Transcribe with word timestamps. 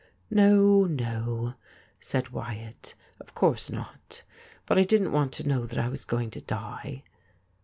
'No, 0.31 0.85
no,' 0.85 1.53
said 1.99 2.29
Wyatt.' 2.29 2.95
Of 3.21 3.35
course 3.35 3.69
not. 3.69 4.23
But 4.65 4.79
I 4.79 4.83
didn't 4.83 5.11
want 5.11 5.31
to 5.33 5.47
know 5.47 5.67
that 5.67 5.77
I 5.77 5.89
was 5.89 6.05
going 6.05 6.31
to 6.31 6.41
die.' 6.41 7.03